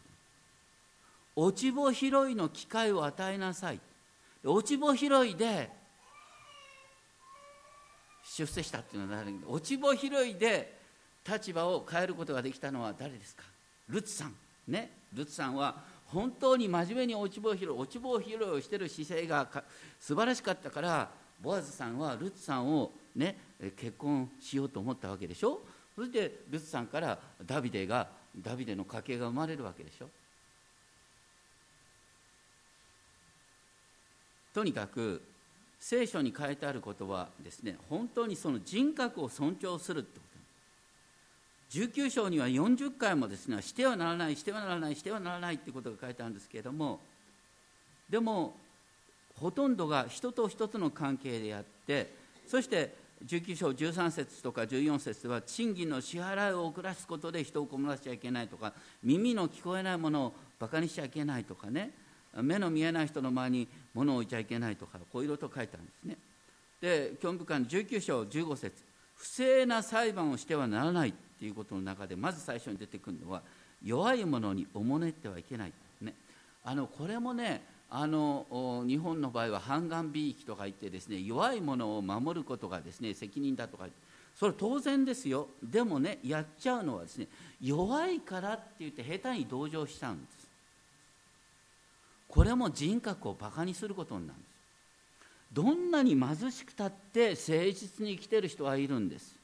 [1.35, 1.43] と。
[1.43, 3.81] 落ち穂拾いの機会を与えなさい。
[4.45, 5.71] 落ち穂拾いで
[8.37, 10.77] 出世したっていうのは誰落ち穂拾いで
[11.29, 13.45] 立場を変えることができたのは誰ですか？
[13.89, 14.35] ルツさん。
[14.67, 14.91] ね。
[15.13, 19.49] ルツさんは本当に真面目に落ち穂拾い落ち穂拾いをしてる姿勢が
[20.01, 23.37] 素晴らしかったからボアズさんはルツさんをね
[23.77, 25.61] 結婚しようと思ったわけでしょ？
[25.95, 30.09] そしてルツさんからダビデがダビデの家系が生まれるわけでしょ？
[34.53, 35.23] とにかく
[35.81, 40.25] 聖書に書いてあることはですね本当にその人格を尊重するってこと。
[41.75, 47.01] 19章には40回もですねしてはならないしてはならないしてはならないってことが書いてあるんですけれども
[48.09, 48.55] でも
[49.41, 52.13] ほとんどが人と人との関係であって
[52.47, 52.95] そして
[53.27, 61.91] 19章13節とか14節は賃金の支払いを遅らすことで人を困らせちゃいけないとか耳の聞こえないものをバカにしちゃいけないとかね
[62.43, 66.17] 目の見えない人の前に物を置いちゃいけないとかこういうこと書いてあるんですね。
[66.81, 68.83] で教務官19章15節
[69.15, 73.43] 不正な裁判をしてはならないっていうことの中でまず最初に出てくるのは
[73.83, 76.15] 弱い者におもねってはいけない、ね、
[76.65, 83.87] あのこれもねあの日本の場合は半眼美意とか言ってですね弱い者を守ることがですね責任だとか
[84.35, 85.47] それ当然ですよ。
[85.63, 87.29] でもねやっちゃうのはですね
[87.63, 90.44] 弱いからって言って下手に同情しちゃうんです。
[92.35, 94.55] これも人格をバカにすることになるんです。
[95.53, 99.37] どんなに貧しくたって誠実に生きてる人はいるんです。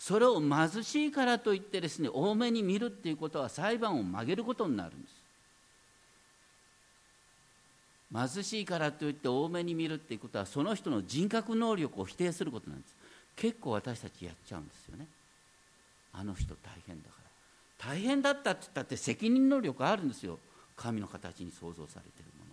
[0.00, 5.14] それを貧しいからといってですね多めに見るっていうことは裁判を曲げることになるんです。
[8.12, 12.96] 貧しいからといって多めに見るっていうことはその人の人格能力を否定することなんです。
[13.36, 15.06] 結構私たちやっちゃうんですよね。
[16.14, 17.14] あの人大変だか
[17.78, 17.92] ら。
[17.92, 20.40] 大変だったって言ったって責任能力あるんですよ。
[20.80, 22.50] 神の形に創造されているもの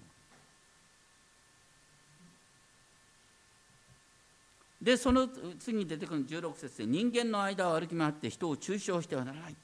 [4.81, 9.55] でその次に出てくる16節で人間の間を歩き回って人を中傷してはならない。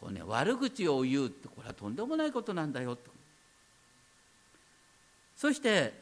[0.00, 3.10] これね悪口を言うってこれはとんでもないことなんだよと。
[5.36, 5.94] そして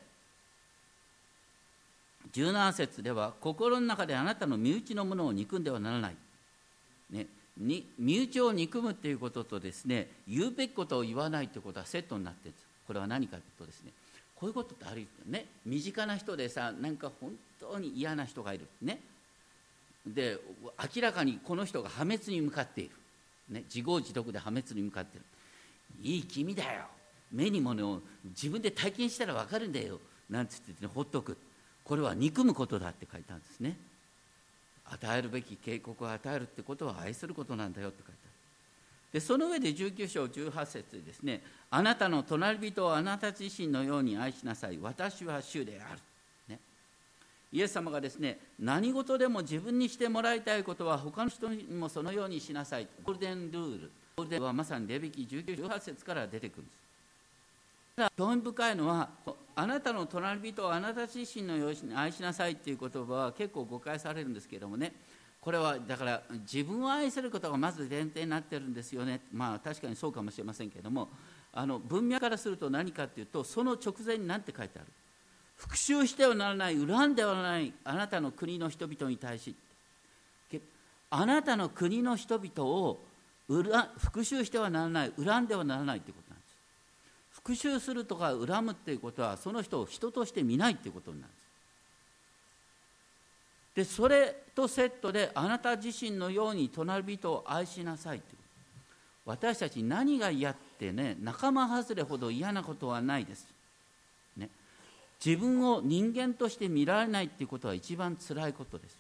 [2.32, 6.16] 17節では心の中であなたの身内のものを憎んではならない、
[7.10, 7.26] ね、
[7.58, 12.66] に身内を憎むっていうこととですね言うべきことを言わないということはセットになってるんです。
[12.86, 13.90] これは何かというとですね
[14.34, 15.46] こういうことってあるよね。
[15.64, 18.66] 身近な人でさなんか本当に嫌な人がいる。
[18.82, 19.00] ね。
[20.06, 20.38] で
[20.94, 22.90] 明らかにこの人が破滅に向かっている、
[23.48, 25.26] ね、自業自得で破滅に向かっている。
[26.02, 26.82] いい君だよ。
[27.32, 29.98] 目に物を自分で体験したら分かるんだよ。
[30.28, 31.36] なんつって、ね、ほっとく。
[31.82, 33.76] これは憎むことだって書いたんですね。
[34.90, 38.32] 与えるべき警告を与えるってことは愛することなんだよって書いてある。
[39.12, 41.42] でその上で19章18節でですね。
[41.70, 44.78] あなたの隣人をあなた自身のように愛しなさい。
[44.80, 46.00] 私は主である、
[46.48, 46.60] ね、
[47.52, 52.86] イエス様がですね何事でも自分にしてもらいたいことは他の人にもそのようにしなさい。
[53.04, 53.90] ゴールデンルール。
[54.16, 56.76] ゴールデンはまさにレビキ19章、18節から出てくるんです。
[57.96, 59.08] ただ興味深いのは
[59.58, 64.92] あなたの隣人をあなた自身のように愛しなさいっていう言葉は結構誤解されるんですけどもね。
[65.40, 69.22] これはだから自分を愛することがまず前提になってるんですよね。
[69.32, 71.08] まあ確かにそうかもしれませんけども。
[71.58, 74.86] あの文脈からすると何かっていうとその直前に何て書いてある。
[75.56, 79.56] 復讐してはならない恨んではないあなたの国の人々に対し。
[81.08, 82.98] あなたの国の人々を
[83.48, 86.25] 復讐してはならない恨んではならないということ。
[87.36, 91.36] 復讐するとか恨むっていうことはその人を人として見ないっていうことになるん
[93.74, 93.90] です。
[93.90, 98.38] でそれとセットであなた自身のように隣人を愛しなさいっていう。
[99.26, 103.48] 私たち何が嫌ってね仲間外れほど嫌なことはないです、
[104.36, 104.48] ね、
[105.24, 108.96] 自分を人間として見られないっていうことは一番つらいことです。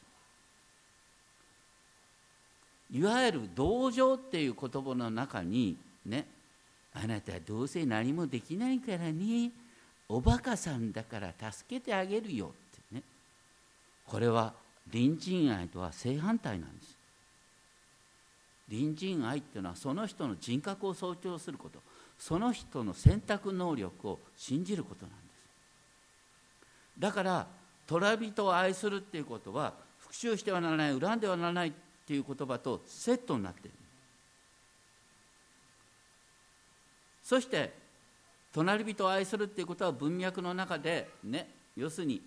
[2.92, 6.26] いわゆる同情っていう言葉の中にね
[7.02, 9.50] あなたどうせ何もできないからね。
[10.08, 13.02] おバカさんだから助けてあげるよってね。
[14.06, 14.54] これは
[14.90, 16.96] 隣人愛とは正反対なんです。
[18.70, 21.80] 隣人愛っていうのはその人の人格を象徴すること。
[22.18, 25.26] その人の選択能力を信じることなんです。
[26.98, 27.46] だから
[27.86, 31.72] 虎人を愛するっていうことは復讐してはならない恨んではならないっ
[32.06, 33.76] ていう言葉とセットになっている。
[37.26, 37.72] そして
[38.52, 42.22] 隣人を愛するっていうことは文脈の中でね要するに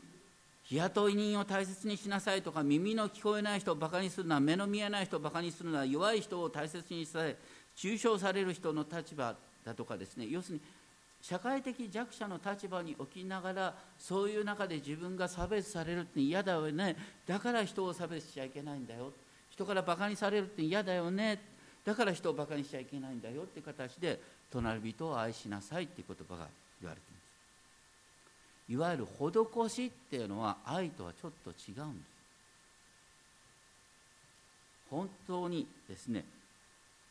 [0.64, 7.38] 日雇い人を大切にしなさいとか耳の聞こえない人をバカにするのは目の見えない人をバカにするのは弱い人を大切にされ
[7.78, 9.34] 中傷される人の立場
[9.64, 10.28] だとかですね。
[10.30, 10.62] 要するに
[11.22, 16.98] 社会的弱者の立場に置きながらそういう中で自分が差別されるって嫌だよね。
[17.26, 19.14] だから人を差別しちゃいけないんだよ。
[19.50, 21.42] 人からバカにされるって嫌だよね。
[21.86, 24.20] だから人をバカにしちゃいけないんだよって形で
[24.52, 26.48] 隣人を愛しなさいっていう言葉が
[26.82, 28.72] 言われています。
[28.72, 32.10] いわゆる施しっていうのは愛とはちょっと違うんです。
[34.90, 36.26] 本当にですね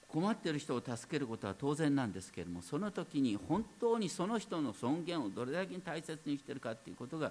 [0.09, 7.31] 困っている人を助けることは当然なんですけれどもその時に本当にその人の尊厳をどれだけ大切にしているかっていうことが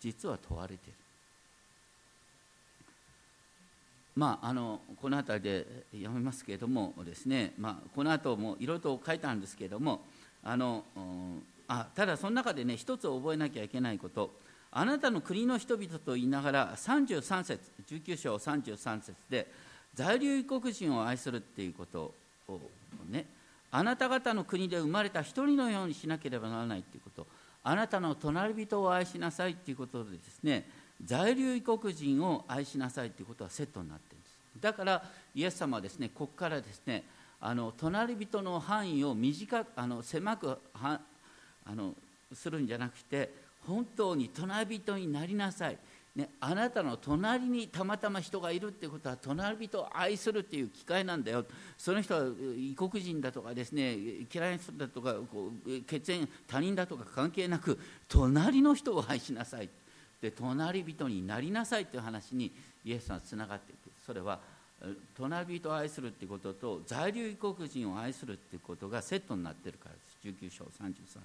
[0.00, 1.05] 実は問われている。
[4.16, 10.00] まあ、あのこの辺りで読めますけれどもですね、まあ、この後もいろいろと書いてあるんですけれども
[10.42, 10.84] あの
[11.68, 14.30] あただその中でね一つ覚えなきゃいけないこと。
[14.72, 19.50] あなたの国の人々と言いながら33節19章33節で
[19.94, 22.12] 在留異国人を愛するっていうこと
[22.46, 22.60] を
[23.08, 23.24] ね
[23.70, 27.26] あなた方の国で生まれた一人のようにしなければならないということ。
[27.62, 30.68] あなたの隣人を愛しなさいということでですね
[31.04, 34.36] 在留異国人を愛しなさいということはセットになっているんです。
[34.60, 35.02] だから
[35.34, 37.04] イエス様はですねここからですね
[37.40, 41.00] あの隣人の範囲を短くあの狭くは
[41.64, 41.94] あの
[42.32, 43.30] するんじゃなくて
[43.66, 45.78] 本当に隣人になりなさい、
[46.14, 51.44] ね、あなたの隣にたまたま人がいるっていうことは隣人を愛するっていう機会なんだよ。
[51.76, 52.24] その人は
[52.56, 53.96] 異国人だとかですね
[54.32, 57.78] 嫌いな人だとかこう血縁他人だとか関係なく
[58.08, 59.68] 隣の人を愛しなさい。
[60.20, 62.52] で隣人になりなさいという話に
[62.84, 63.90] イエスはつながっていく。
[64.04, 64.38] それは
[65.16, 70.00] 隣人を愛するっていうことと在留異国人を愛するっていうことがセットになっているからで
[70.34, 70.38] す。
[70.46, 71.20] 19章33節。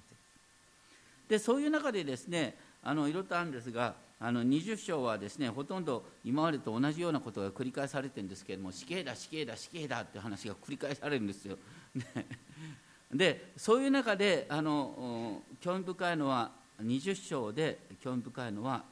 [1.28, 11.56] でそういう中でですねあのいろいろとあるんですがあの20章はですねほとんど今までと同じようなことが繰り返されてるんですけれども死刑だ死刑だ死刑だって話が繰り返されるんですよ。
[13.12, 18.82] でそういう中であの興味深いのは20章で興味深いのは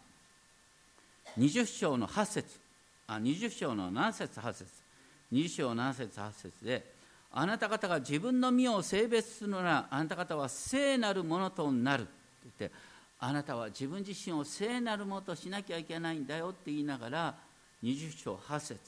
[1.38, 2.58] 20章の8節
[3.06, 4.64] あ20章の7節8節。
[5.32, 6.84] 20章7節8節で
[7.32, 12.02] あなた方が自分の身を性別するならあなた方は聖なるものとなる。
[12.02, 12.10] って
[12.58, 12.76] 言って
[13.20, 17.34] あなたは自分自身を聖なるものとしなきゃいけないんだよって言いながら
[17.82, 18.78] 20章8節。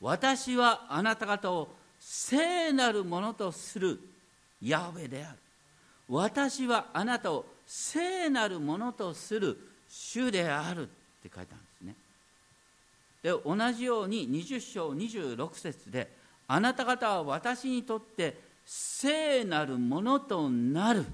[0.00, 3.98] 私はあなた方を聖なるものとする
[4.62, 5.38] ヤベである。
[6.08, 10.86] 私はあなたを聖なるものとする主であるっ
[11.22, 11.94] て書いてあるんですね。
[13.22, 16.10] で同じように20章26節で
[16.46, 21.04] あなた方は私にとって聖なるものとなる。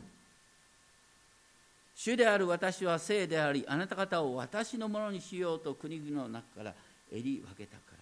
[1.96, 6.74] 主である私は聖でありあなた方を私のものにしようと国々の中から
[7.10, 7.98] 襟分けたから。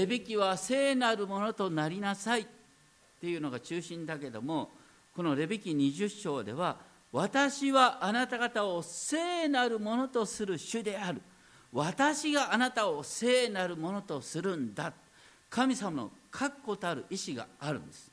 [0.00, 2.46] レビキは聖なるものとなりなさいっ
[3.20, 4.70] ていうのが中心だけども
[5.18, 6.76] このレビキ20章では
[7.10, 11.20] 私はあなた方を聖なるものとする主である。
[11.72, 14.92] 私があなたを聖なるものとするんだ。
[15.50, 18.08] 神様の確固たる意志があるんです。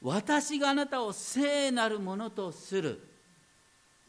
[0.00, 2.98] 私があなたを聖なるものとする。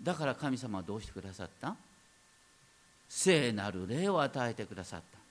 [0.02, 1.76] だから神様はどうしてくださった？
[3.10, 5.25] 聖なる霊を与えてくださった。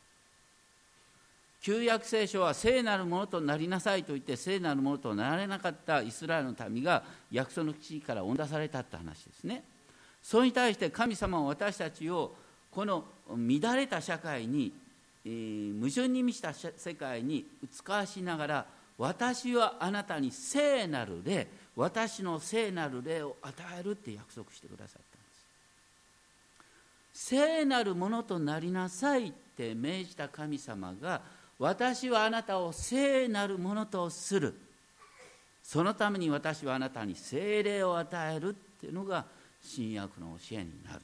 [1.65, 7.03] 旧約聖書は聖なるものとなりなさいと言って聖なるものとなられなかったイスラエルの民が
[7.33, 9.65] 約束の地から追い出されたって話ですね。
[10.23, 12.35] それに対して神様は私たちを
[12.71, 14.75] この乱れた社会に、
[15.25, 18.67] えー、矛盾に満ちた世界に使わしながら
[18.99, 21.47] 私はあなたに聖なる霊
[21.77, 25.23] 私の聖なる霊を与えるって約束してくださったん
[27.15, 27.27] です。
[27.31, 31.23] 聖なるものとなりなさいって命じた神様が
[31.65, 34.55] 私はあなたを聖なるものとする。
[35.62, 39.25] そのために私はあなたに聖霊を与えるっていうのが
[39.62, 41.01] 新約の教えになる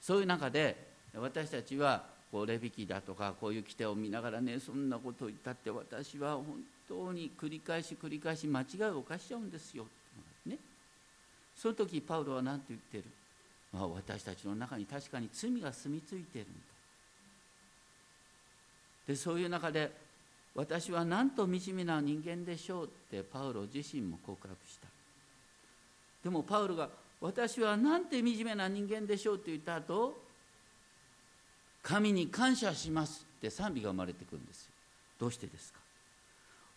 [0.00, 0.74] そういう中で
[1.14, 6.46] 私たちはこうレビキだとかこういう規定を見ながらねそんなことを言ったって私は本
[6.88, 9.84] 当に繰り返し繰り返し間違いを犯しちゃうんですよ、
[10.46, 10.56] ね、
[11.54, 13.04] その時パウロは何て言ってる、
[13.74, 16.75] まあ、私たちの中に確かに罪が住み着いてるんだ。
[19.06, 19.92] でそういう中で
[20.54, 24.88] 私はなんと惨めな人間でしょうってパウロ自身も告白した。
[26.24, 26.88] でもパウロが
[27.20, 30.16] 私はなんて惨めな人間でしょうって言った後
[31.82, 34.70] 神に感謝しますって賛美が生まれてくるんですよ。
[35.20, 35.78] どうしてですか？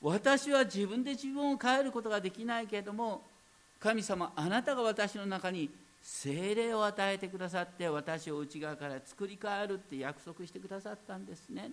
[0.01, 3.21] 私は自分で自分を変えることができないけれども
[3.80, 5.69] 神様あなたが私の中に
[6.01, 11.71] 精霊を与えてくださって私を内側から作り変えるって約束してくださったんですね。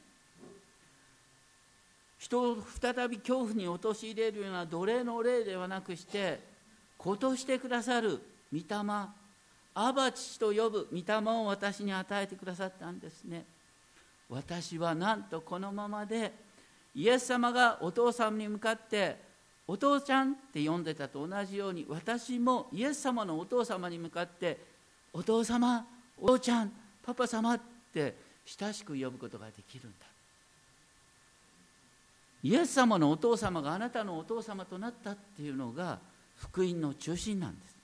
[2.19, 6.41] 人を再び恐怖に陥れるような奴隷の霊ではなくして
[6.97, 8.21] 子としてくださる
[8.53, 8.65] 御霊
[9.79, 13.45] アバ父と呼ぶ御霊を私に与えてくださったんですね。
[14.31, 16.33] 私はなんとこのままで
[16.95, 19.17] イエス様がお父様に向かって
[19.69, 24.59] お父ちゃんって呼んでたと同じように私もイエス様のお父様に向かって
[25.13, 25.87] お父様
[26.19, 26.73] お父ちゃん
[27.05, 27.61] パパ様っ
[27.93, 28.15] て
[28.47, 30.06] 親しく呼ぶことができるんだ。
[32.47, 35.99] イエス様のお父様があなたのお父様となったっていうのが
[36.37, 37.77] 福音の中心なんです。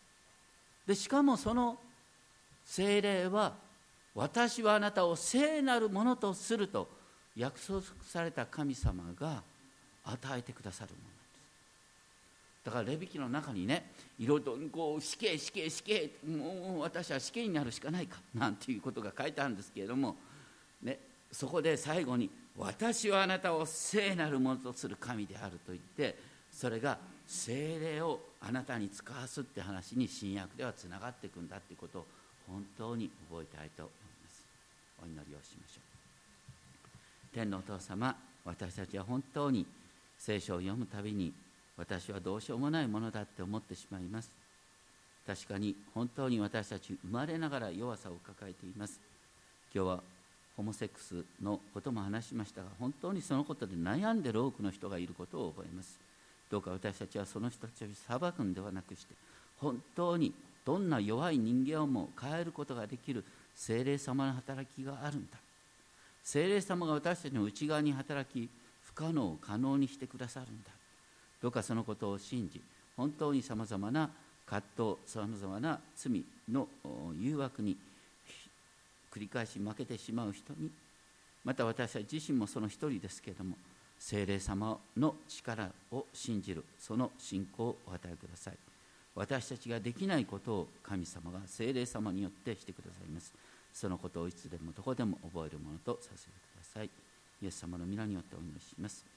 [0.87, 1.81] でしかもその
[2.65, 3.55] 精霊は
[4.15, 6.89] 私はあなたを聖なるものとすると
[7.37, 9.43] 約束された神様が
[10.05, 12.65] 与えてくださるものなんです。
[12.67, 20.15] だからレビキの中にねいろいろとこう死刑死刑死刑もう私は死刑になるしかないかなんていうことが書いてあるんですけれども、
[20.85, 21.01] ね、
[21.33, 26.17] そこで最後に私はあなたを聖なるものとする神であると言って
[26.53, 32.07] それが聖霊をあなたに使わすって話に新約ではつながっていくんだっていうことを
[32.47, 33.91] 本当に覚えたいと思い
[34.23, 34.45] ます。
[35.03, 37.35] お祈りをしましょう。
[37.35, 39.65] 天のお父様私たちは本当に
[40.19, 41.33] 聖書を読むたびに
[41.77, 44.31] 私はどうしようもないものだって思ってしまいます。
[45.27, 49.01] 確かに本当に私たち生まれながら弱さを抱えています。
[49.75, 50.03] 今日は
[50.63, 55.99] ホモセックスのことも話しましたが本当にそのことで悩んでる多くの人がいることを覚えます。
[56.49, 59.15] どうか私たちはその人たちを裁くんではなくして
[59.59, 60.33] 本当に
[60.65, 63.25] どんな弱い人間をも変えることができる
[63.57, 65.39] 精霊様の働きがあるんだ。
[66.23, 68.49] 精霊様が私たちの内側に働き
[68.85, 70.71] 不可能を可能にしてくださるんだ。
[71.43, 72.61] どうかそのことを信じ
[72.97, 74.11] 本当にさまざまな
[74.47, 76.69] 葛藤さまざまな罪の
[77.19, 77.77] 誘惑に
[79.13, 80.71] 繰り返し負けてしまう人に
[81.45, 83.57] また私たち自身もその一人ですけれども
[83.99, 88.55] 精霊様の力を信じるその信仰をお与えください。
[89.15, 93.33] 私たちができないことを神様が精霊様によってしてくださいます。
[93.73, 96.91] そのことをいつでもどこでも覚えるものとさせてください。
[97.43, 99.12] イエス様の皆によってお祈りします。